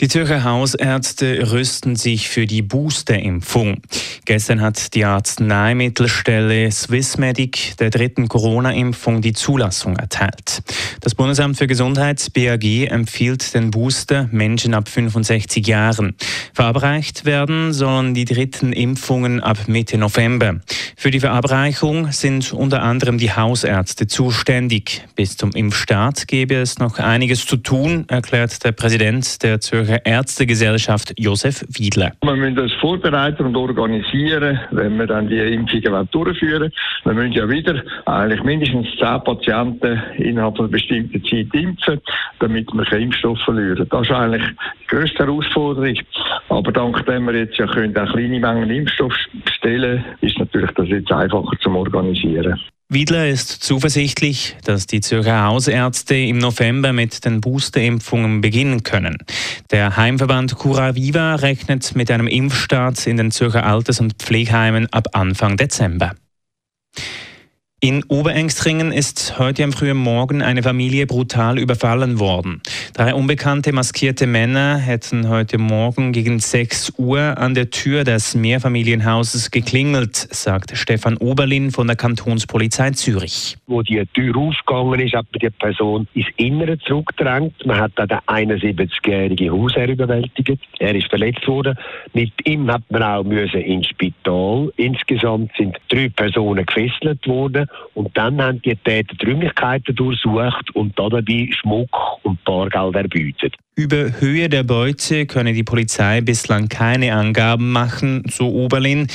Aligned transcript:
Die 0.00 0.06
Zürcher 0.06 0.44
Hausärzte 0.44 1.50
rüsten 1.50 1.96
sich 1.96 2.28
für 2.28 2.46
die 2.46 2.62
Boosterimpfung. 2.62 3.82
Gestern 4.26 4.60
hat 4.60 4.94
die 4.94 5.04
Arzneimittelstelle 5.04 6.70
Swissmedic 6.70 7.76
der 7.78 7.90
dritten 7.90 8.28
Corona-Impfung 8.28 9.22
die 9.22 9.32
Zulassung 9.32 9.96
erteilt. 9.96 10.62
Das 11.00 11.16
Bundesamt 11.16 11.56
für 11.56 11.66
Gesundheit 11.66 12.32
BAG 12.32 12.62
empfiehlt 12.88 13.52
den 13.54 13.72
Booster 13.72 14.28
Menschen 14.30 14.72
ab 14.72 14.88
65 14.88 15.66
Jahren. 15.66 16.14
Verabreicht 16.54 17.24
werden 17.24 17.72
sollen 17.72 18.14
die 18.14 18.24
dritten 18.24 18.72
Impfungen 18.72 19.40
ab 19.40 19.66
Mitte 19.66 19.98
November. 19.98 20.60
Für 20.94 21.10
die 21.10 21.20
Verabreichung 21.20 22.12
sind 22.12 22.52
unter 22.52 22.82
anderem 22.82 23.18
die 23.18 23.32
Hausärzte 23.32 24.06
zuständig. 24.06 25.04
Bis 25.16 25.36
zum 25.36 25.50
Impfstart 25.52 26.28
gäbe 26.28 26.54
es 26.54 26.78
noch 26.78 26.98
einiges 26.98 27.46
zu 27.46 27.56
tun, 27.56 28.04
erklärt 28.08 28.62
der 28.64 28.72
Präsident 28.72 29.42
der 29.42 29.60
Zürcher 29.60 29.87
Zürcher 29.88 30.04
Ärztegesellschaft 30.04 31.14
Josef 31.18 31.64
Wiedle. 31.68 32.12
Wir 32.22 32.36
müssen 32.36 32.58
uns 32.58 32.72
vorbereiten 32.74 33.46
und 33.46 33.56
organisieren, 33.56 34.60
wenn 34.70 34.98
wir 34.98 35.06
dann 35.06 35.28
die 35.28 35.38
Impfungen 35.38 36.08
durchführen 36.10 36.70
Wir 37.04 37.14
müssen 37.14 37.32
ja 37.32 37.48
wieder 37.48 37.82
eigentlich 38.04 38.42
mindestens 38.42 38.86
zehn 38.98 39.24
Patienten 39.24 40.02
innerhalb 40.18 40.58
einer 40.58 40.68
bestimmten 40.68 41.24
Zeit 41.24 41.54
impfen, 41.54 42.00
damit 42.38 42.70
wir 42.72 42.84
keinen 42.84 43.04
Impfstoff 43.04 43.38
verlieren. 43.44 43.86
Das 43.88 44.02
ist 44.02 44.12
eigentlich 44.12 44.42
die 44.82 44.86
grösste 44.88 45.24
Herausforderung. 45.24 45.98
Aber 46.50 46.72
dank 46.72 47.06
dem 47.06 47.24
wir 47.26 47.34
jetzt 47.34 47.56
ja 47.56 47.66
können 47.66 47.96
auch 47.96 48.12
kleine 48.12 48.40
Mengen 48.40 48.70
Impfstoff 48.70 49.14
stellen, 49.54 50.04
ist 50.20 50.38
natürlich 50.38 50.70
das 50.72 50.88
jetzt 50.88 51.10
einfacher 51.10 51.56
zum 51.60 51.76
Organisieren. 51.76 52.60
Wiedler 52.90 53.28
ist 53.28 53.50
zuversichtlich, 53.50 54.56
dass 54.64 54.86
die 54.86 55.02
Zürcher 55.02 55.42
Hausärzte 55.42 56.14
im 56.14 56.38
November 56.38 56.94
mit 56.94 57.22
den 57.26 57.42
Boosterimpfungen 57.42 58.40
beginnen 58.40 58.82
können. 58.82 59.18
Der 59.70 59.98
Heimverband 59.98 60.54
Cura 60.56 60.94
Viva 60.94 61.34
rechnet 61.34 61.94
mit 61.94 62.10
einem 62.10 62.26
Impfstart 62.26 63.06
in 63.06 63.18
den 63.18 63.30
Zürcher 63.30 63.66
Alters- 63.66 64.00
und 64.00 64.14
Pflegeheimen 64.14 64.90
ab 64.90 65.08
Anfang 65.12 65.58
Dezember. 65.58 66.14
In 67.80 68.02
Oberengstringen 68.08 68.90
ist 68.90 69.38
heute 69.38 69.62
am 69.62 69.70
frühen 69.70 69.98
Morgen 69.98 70.42
eine 70.42 70.64
Familie 70.64 71.06
brutal 71.06 71.60
überfallen 71.60 72.18
worden. 72.18 72.60
Drei 72.92 73.14
unbekannte 73.14 73.72
maskierte 73.72 74.26
Männer 74.26 74.78
hätten 74.78 75.28
heute 75.28 75.58
Morgen 75.58 76.10
gegen 76.10 76.40
6 76.40 76.94
Uhr 76.98 77.38
an 77.38 77.54
der 77.54 77.70
Tür 77.70 78.02
des 78.02 78.34
Mehrfamilienhauses 78.34 79.52
geklingelt, 79.52 80.16
sagt 80.16 80.76
Stefan 80.76 81.18
Oberlin 81.18 81.70
von 81.70 81.86
der 81.86 81.94
Kantonspolizei 81.94 82.90
Zürich. 82.90 83.56
Wo 83.68 83.82
die 83.82 84.04
Tür 84.12 84.36
aufgegangen 84.36 84.98
ist, 84.98 85.14
hat 85.14 85.26
man 85.30 85.38
die 85.38 85.50
Person 85.50 86.08
ins 86.14 86.26
Innere 86.34 86.80
zurückgedrängt. 86.80 87.64
Man 87.64 87.78
hat 87.78 87.92
dann 87.94 88.08
den 88.08 88.18
71-jährigen 88.26 89.52
Hausherr 89.52 89.88
überwältigt. 89.88 90.58
Er 90.80 90.96
ist 90.96 91.06
verletzt 91.06 91.46
worden. 91.46 91.78
Mit 92.12 92.32
ihm 92.44 92.72
hat 92.72 92.82
man 92.90 93.04
auch 93.04 93.22
müssen 93.22 93.60
ins 93.60 93.86
Spital. 93.86 94.72
Insgesamt 94.74 95.52
sind 95.56 95.76
drei 95.88 96.08
Personen 96.08 96.66
gefesselt 96.66 97.24
worden. 97.28 97.67
Und 97.94 98.16
dann 98.16 98.40
haben 98.40 98.62
die 98.62 98.76
Täter 98.76 99.14
Räumlichkeiten 99.26 99.94
durchsucht 99.94 100.74
und 100.74 100.98
dabei 100.98 101.48
Schmuck 101.52 101.90
und 102.22 102.42
Bargeld 102.44 102.94
erbeutet. 102.94 103.56
Über 103.76 104.20
Höhe 104.20 104.48
der 104.48 104.64
Beute 104.64 105.26
könne 105.26 105.52
die 105.52 105.62
Polizei 105.62 106.20
bislang 106.20 106.68
keine 106.68 107.14
Angaben 107.14 107.70
machen, 107.70 108.24
so 108.28 108.48
Oberlin. 108.48 109.06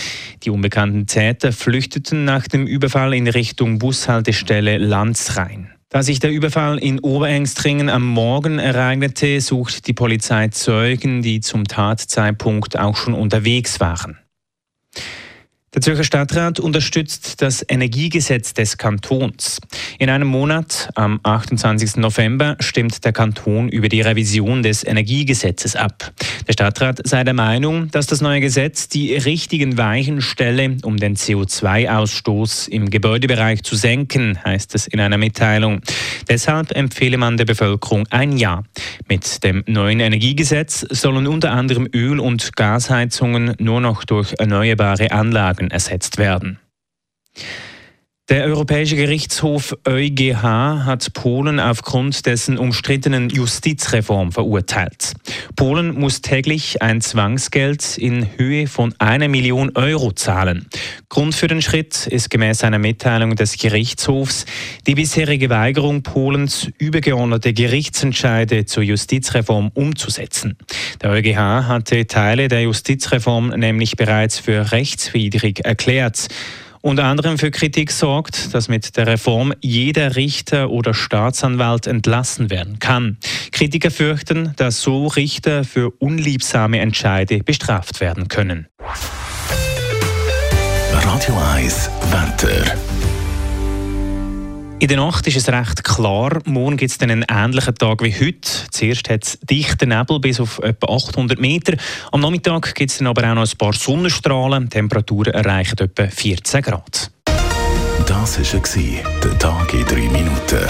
Die 0.44 0.50
unbekannten 0.50 1.06
Täter 1.06 1.52
flüchteten 1.52 2.26
nach 2.26 2.48
dem 2.48 2.66
Überfall 2.66 3.14
in 3.14 3.28
Richtung 3.28 3.80
Bushaltestelle 3.80 4.78
Landsrhein. 4.78 5.74
Da 5.90 6.02
sich 6.02 6.20
der 6.20 6.32
Überfall 6.32 6.80
in 6.80 7.00
Oberengstringen 7.02 7.88
am 7.88 8.08
Morgen 8.08 8.58
ereignete, 8.58 9.40
sucht 9.42 9.86
die 9.88 9.94
Polizei 9.94 10.48
Zeugen, 10.48 11.22
die 11.22 11.40
zum 11.40 11.66
Tatzeitpunkt 11.66 12.80
auch 12.80 12.96
schon 12.96 13.14
unterwegs 13.14 13.80
waren. 13.80 14.18
Der 15.74 15.82
Zürcher 15.82 16.04
Stadtrat 16.04 16.60
unterstützt 16.60 17.42
das 17.42 17.66
Energiegesetz 17.68 18.54
des 18.54 18.78
Kantons. 18.78 19.60
In 19.98 20.12
einem 20.12 20.28
Monat, 20.28 20.90
am 20.94 21.20
28. 21.24 21.96
November, 21.96 22.58
stimmt 22.60 23.04
der 23.04 23.12
Kanton 23.12 23.70
über 23.70 23.90
die 23.90 24.02
Revision 24.02 24.62
des 24.62 24.86
Energiegesetzes 24.86 25.76
ab. 25.76 26.14
Der 26.48 26.54
Stadtrat 26.54 27.02
sei 27.08 27.24
der 27.24 27.34
Meinung, 27.34 27.90
dass 27.90 28.06
das 28.06 28.22
neue 28.22 28.40
Gesetz 28.40 28.88
die 28.88 29.16
richtigen 29.16 29.76
Weichen 29.76 30.22
stelle, 30.22 30.78
um 30.84 30.98
den 30.98 31.16
CO2-Ausstoß 31.16 32.70
im 32.70 32.92
Gebäudebereich 32.92 33.64
zu 33.64 33.76
senken, 33.76 34.38
heißt 34.46 34.76
es 34.76 34.86
in 34.86 35.00
einer 35.00 35.18
Mitteilung. 35.18 35.82
Deshalb 36.30 36.76
empfehle 36.76 37.18
man 37.18 37.38
der 37.38 37.46
Bevölkerung 37.46 38.06
ein 38.12 38.38
Ja. 38.38 38.62
Mit 39.10 39.44
dem 39.44 39.64
neuen 39.66 40.02
Energiegesetz 40.02 40.86
sollen 40.92 41.26
unter 41.26 41.52
anderem 41.52 41.88
Öl- 41.92 42.20
und 42.20 42.56
Gasheizungen 42.56 43.56
nur 43.58 43.82
noch 43.82 44.04
durch 44.04 44.36
erneuerbare 44.38 45.12
Anlagen 45.12 45.63
ersetzt 45.72 46.18
werden. 46.18 46.60
Der 48.34 48.46
Europäische 48.46 48.96
Gerichtshof 48.96 49.78
EuGH 49.86 50.42
hat 50.42 51.14
Polen 51.14 51.60
aufgrund 51.60 52.26
dessen 52.26 52.58
umstrittenen 52.58 53.30
Justizreform 53.30 54.32
verurteilt. 54.32 55.14
Polen 55.56 55.94
muss 55.94 56.22
täglich 56.22 56.82
ein 56.82 57.00
Zwangsgeld 57.00 57.96
in 58.00 58.28
Höhe 58.38 58.66
von 58.66 58.96
einer 58.98 59.28
Million 59.28 59.76
Euro 59.76 60.14
zahlen. 60.14 60.66
Grund 61.10 61.36
für 61.36 61.48
den 61.48 61.62
Schritt 61.62 62.08
ist 62.08 62.32
gemäß 62.32 62.64
einer 62.64 62.80
Mitteilung 62.80 63.36
des 63.36 63.56
Gerichtshofs 63.56 64.48
die 64.88 64.96
bisherige 64.96 65.52
Weigerung 65.52 66.02
Polens, 66.02 66.72
übergeordnete 66.80 67.54
Gerichtsentscheide 67.54 68.66
zur 68.66 68.82
Justizreform 68.82 69.70
umzusetzen. 69.76 70.58
Der 71.04 71.12
EuGH 71.12 71.68
hatte 71.68 72.08
Teile 72.08 72.48
der 72.48 72.64
Justizreform 72.64 73.50
nämlich 73.50 73.96
bereits 73.96 74.40
für 74.40 74.72
rechtswidrig 74.72 75.64
erklärt 75.64 76.30
unter 76.84 77.06
anderem 77.06 77.38
für 77.38 77.50
Kritik 77.50 77.92
sorgt, 77.92 78.54
dass 78.54 78.68
mit 78.68 78.98
der 78.98 79.08
Reform 79.08 79.54
jeder 79.62 80.16
Richter 80.16 80.70
oder 80.70 80.94
Staatsanwalt 80.94 81.88
entlassen 81.88 82.50
werden 82.50 82.78
kann. 82.80 83.18
Kritiker 83.52 83.90
fürchten, 83.90 84.54
dass 84.58 84.82
so 84.82 85.08
Richter 85.08 85.64
für 85.64 85.92
unliebsame 86.00 86.80
Entscheide 86.80 87.40
bestraft 87.40 88.02
werden 88.02 88.28
können. 88.28 88.68
Radio 90.92 91.38
1 91.56 91.90
Wetter. 92.12 93.03
In 94.84 94.90
der 94.90 94.98
Nacht 94.98 95.26
ist 95.28 95.38
es 95.38 95.48
recht 95.48 95.86
klar. 95.86 96.42
Morgen 96.44 96.76
gibt 96.76 96.92
es 96.92 96.98
dann 96.98 97.10
einen 97.10 97.24
ähnlichen 97.32 97.74
Tag 97.76 98.04
wie 98.04 98.14
heute. 98.14 98.50
Zuerst 98.70 99.10
hat 99.10 99.24
es 99.24 99.40
dichten 99.40 99.88
Nebel 99.88 100.20
bis 100.20 100.42
auf 100.42 100.60
etwa 100.60 100.94
800 100.94 101.40
Meter. 101.40 101.78
Am 102.12 102.20
Nachmittag 102.20 102.76
gibt 102.76 102.92
es 102.92 102.98
dann 102.98 103.08
aber 103.08 103.22
auch 103.24 103.34
noch 103.34 103.50
ein 103.50 103.58
paar 103.58 103.72
Sonnenstrahlen. 103.72 104.64
Die 104.64 104.70
Temperaturen 104.72 105.34
erreichen 105.34 105.80
etwa 105.80 106.08
14 106.08 106.62
Grad. 106.64 107.12
Das 108.06 108.38
war 108.38 109.22
der 109.24 109.40
Tag 109.40 109.74
in 109.74 109.86
drei 109.86 110.10
Minuten. 110.10 110.68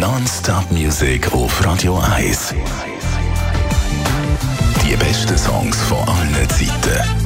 Non-Stop 0.00 0.72
Music 0.72 1.32
auf 1.32 1.64
Radio 1.64 1.96
1. 2.00 2.56
Die 4.84 4.96
besten 4.96 5.38
Songs 5.38 5.80
von 5.82 5.98
allen 6.08 6.48
Zeiten 6.48 7.25